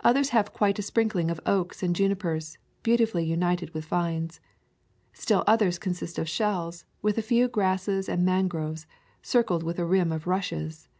[0.00, 4.38] Others have quite a sprinkling of oaks and junipers, beautifully united with vines.
[5.14, 8.86] Still others consist of shells, with a few grasses and mangroves,
[9.22, 10.90] circled with a rim of rushes.